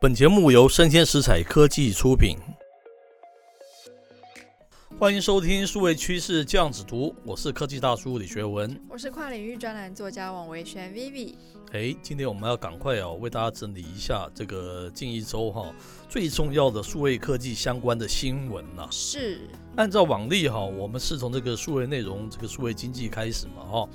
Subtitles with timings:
[0.00, 2.38] 本节目由生鲜食材科技出品，
[4.98, 11.34] 欢迎收听数位趋势酱子读，我是科技大叔李学文，我是跨领域专栏作家王维轩 Vivi。
[11.72, 15.70] 哎，今天我们要赶快哦，为大家整理一下这个近一周哈
[16.08, 18.88] 最重要的数位科技相关的新闻呐。
[18.90, 19.42] 是，
[19.76, 23.88] 按照往例哈，我们是从这个数位内容、这个数位经济开始嘛哈。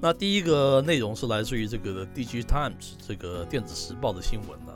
[0.00, 4.72] 那第一个内容是来自于这个 DigiTimes 这个电子时报的新闻呢。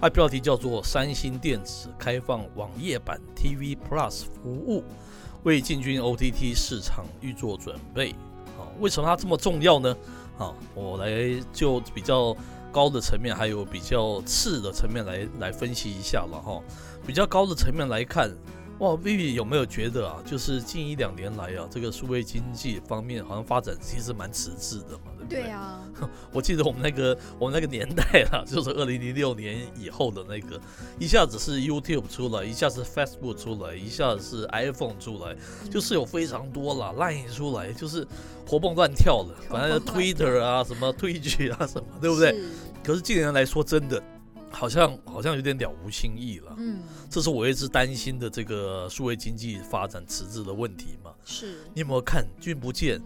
[0.00, 4.84] 它标题叫做“三星电子开放网页版 TV Plus 服务，
[5.42, 8.14] 为进军 OTT 市场预做准备”。
[8.56, 9.96] 好，为什么它这么重要呢？
[10.36, 12.36] 好，我来就比较
[12.70, 16.62] 高的层面，还有比较次的层面来来分析一下了哈。
[17.06, 18.30] 比较高的层面来看。
[18.78, 25.42] 哇，Vivi 有没有觉得啊，就是近一两年来啊，这个数位经济方面好像发展其实蛮迟滞的嘛，对不对？
[25.44, 25.82] 对啊。
[26.30, 30.60] 我记得我们那个我们那个年代啊， 就是二零零六年以后的那个，
[30.98, 35.34] 一下子是 YouTube 出来，一下子 Facebook 出来，一下子是 iPhone 出来，
[35.70, 38.06] 就是有非常多啦 Line 出来，就是
[38.46, 42.32] 活蹦乱跳的，反正 Twitter 啊，什么 Twitch 啊，什么，对不对？
[42.32, 42.48] 是。
[42.84, 44.02] 可是近年来说，真的。
[44.56, 51.12] 好像好像有点了无新意了，嗯，这是我一直担心的这个数位经济发展迟滞的问题嘛。
[51.26, 52.26] 是，你有没有看？
[52.40, 52.98] 君不见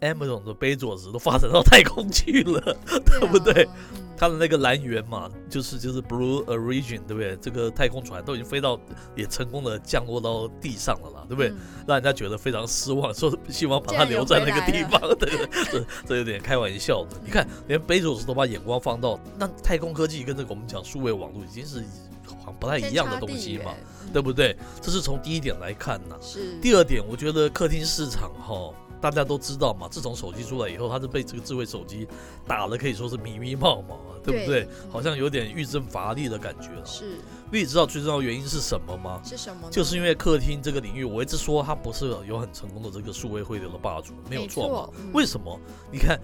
[0.00, 3.68] Amazon 的杯佐子都发展到太空去了，对， 不对？
[3.94, 7.36] 嗯它的那个蓝源嘛，就是就是 Blue Origin，对不对？
[7.36, 8.80] 这个太空船都已经飞到，
[9.14, 11.50] 也成功的降落到地上了啦，对不对？
[11.50, 15.30] 嗯、让人家觉得非常失望，说希望把它留在那个地方， 对，
[15.70, 17.16] 这这有点开玩笑的。
[17.24, 21.84] 你看，连贝佐斯都把眼光放到那太空科技跟这个我们讲数位网络已经是
[22.26, 23.74] 好像不太一样的东西嘛，
[24.12, 24.56] 对不对？
[24.80, 26.16] 这是从第一点来看呐。
[26.20, 26.58] 是。
[26.60, 28.72] 第二点，我觉得客厅市场哈。
[29.10, 32.06] 大家都知道嘛，自从手机出来以后，它是被这个智慧手机
[32.46, 34.64] 打的可以说是迷迷冒冒，对不对？
[34.64, 36.84] 对，好像有点欲振乏力的感觉了。
[36.84, 37.18] 是，
[37.50, 39.20] 你知道最重要的原因是什么吗？
[39.24, 39.68] 是什么？
[39.70, 44.88] 就是因为客厅这个领域，我一直说它不是有很成功的这个数位汇流的霸主，没有错嘛？
[44.98, 45.58] 嗯、为什么？
[45.90, 46.20] 你看。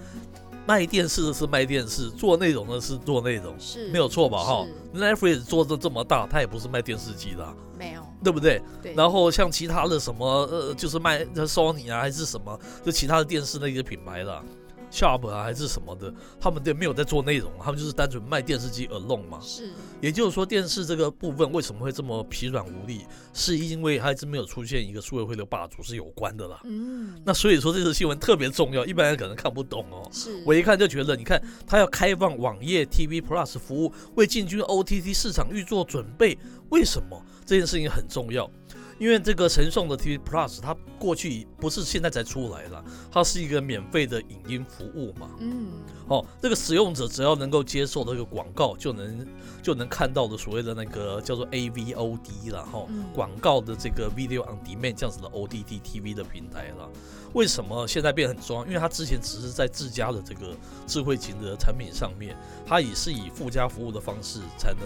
[0.65, 4.39] 卖电视的是卖电视，做内容的是做内容，是没有错吧？
[4.39, 8.63] 哈，Netflix 做的这么大，它也不是卖电视机的，啊，没有，对不对？
[8.83, 8.95] 对。
[8.95, 14.43] 然后像其他的什么呃，就是卖 Sony 啊，还是什么，就其他的电视那些品牌的。
[14.93, 19.41] Sharp 啊，还是什么的，他们都没有在做内容，他们就是单纯卖电视机 alone 嘛。
[19.41, 19.71] 是，
[20.03, 26.61] 也就是说，电视这个部分为什么会这么疲软无力，是因为它一直没有出现一个数位会流霸主是有关的啦。
[26.65, 30.07] 嗯，那所以说这次新闻特别重要，一般人可能看不懂哦。
[30.13, 36.39] 是，我一看就觉得，你看他要开放网页 TV Plus 服务，为进军 OTT 市场预做准备，
[36.69, 38.51] 为什么这件事情很重要？
[38.99, 45.31] 因为这个神送的 TV Plus，它过去不是现在才出来了，它是一个免费的影音服务嘛。
[45.41, 45.69] 嗯。
[46.09, 49.27] 哦，这个使用者只要能够接受这个广告，就能
[49.63, 56.89] 就能看到的所谓的那个叫做 AVOD 了哈，哦嗯、广告的这个 Video on Demand 这样子的 OTT TV 的平台了。
[57.33, 58.67] 为什么现在变很重要？
[58.67, 60.55] 因为它之前只是在自家的这个
[60.87, 62.37] 智慧型的产品上面，
[62.67, 64.81] 它也是以附加服务的方式才能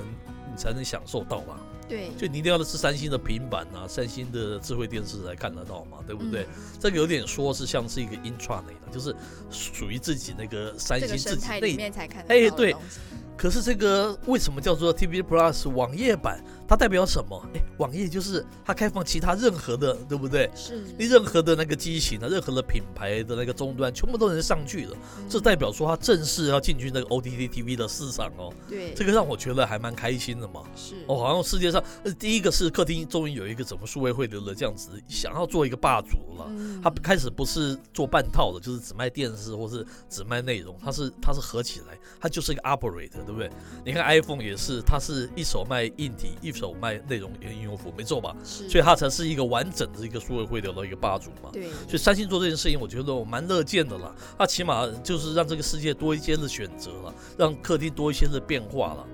[0.53, 1.59] 你才能享受到吧。
[1.89, 6.43] 对，就你一定要的是三星的平板啊，三星的智慧电视才看得到嘛，对不对？
[6.43, 6.49] 嗯、
[6.81, 9.15] 这个有点说是像是一个 intranet 的，就是
[9.51, 12.35] 属于自己那个三星自己里面才看得到。
[12.35, 12.75] 哎，对。
[13.37, 16.43] 可是这个为什么叫做 TV Plus 网页版？
[16.69, 17.41] 它代表什么？
[17.55, 20.51] 哎，网页就是它开放其他任何的，对不对？
[20.53, 24.97] 是你任何的那个机型啊，任何的品牌的那个终端，全部都能上去了。
[25.19, 28.53] 嗯、这代表说它正式要进军那个 OTT TV 的市场哦。
[28.69, 30.63] 对，这个让我觉得还蛮开心的嘛。
[30.75, 31.81] 是哦，好像世界上
[32.19, 36.47] 第一个是客厅终于有一个怎么数位会流的这样子，想要做一个霸主了。
[36.49, 43.25] 嗯、它开始不是做半套的，就是只卖电视或是只卖内容，它是它是合起来，它就是一个 operator。
[43.27, 43.51] 对不对？
[43.85, 48.35] 你看 iPhone 也是，它是一手卖硬体，一手卖内容应用服务，没错吧？
[48.45, 51.51] 是，所以它才是一个完整的一个数位汇流的一个霸主嘛。
[51.53, 54.15] 对，所以三星做这件事情，我觉得我蛮乐见的啦。
[54.39, 59.07] 它起码就是让这个世界多一些的选择了，让客厅多一些的变化了。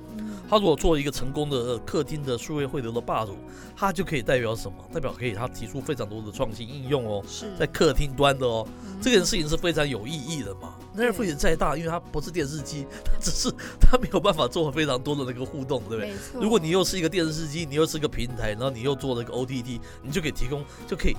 [0.53, 3.39] 他如果做一个成功的客厅的数位汇流的霸主，
[3.75, 4.77] 他就可以代表什么？
[4.93, 10.75] 代表可以他提出非常多的创新应用哦，是在客厅端的哦，嗯、这件事情是非常有意义的嘛。
[10.93, 13.51] 那份也再大，因为它不是电视机， 它只是
[13.81, 16.13] 它没有办法做非常多的那个互动，对不对？
[16.35, 21.17] 如果你又是一个电视机，你又是一个平台，然后你又做了一个 OTT，你就可以提供，就可以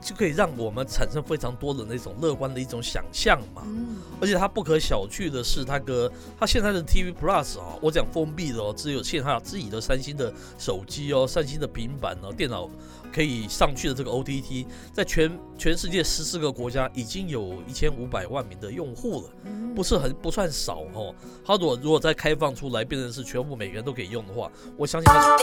[0.00, 3.62] 就可以让我们产生非常多的那种乐观的一种想象嘛。
[3.66, 12.68] 嗯，而且它不可小觑的是，它个它现在的 TV Plus 啊，我讲封闭的哦，只有限它自己的三星的手机哦、三星的平板哦、电脑
[13.12, 19.30] 可以上去的这个 OTT，在全全世界十四个国家已经有一千五百万名的用户了，
[19.74, 21.14] 不是很不算少哦。
[21.44, 25.36] 它如果如果再开放出来，变成是全部每个人都可以用的话，我相信它。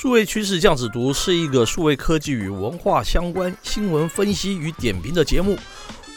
[0.00, 5.58] 数位趋势酱子读是一个数位科技与文化相关新闻分析与点评的节目。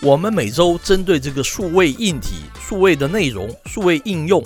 [0.01, 4.41] 我们每周针对这个数位硬体、数位的内容、数位应用、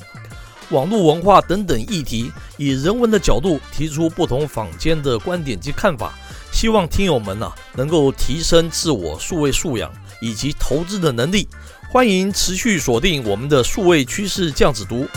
[0.72, 6.16] 网络文化等等议题，以人文的角度提出不同坊间的观点及看法，
[6.52, 11.48] 希望听友们呐、能够提升自我数位素养以及投资的能力。
[11.92, 15.08] 欢迎持续锁定我们的数位趋势酱子读。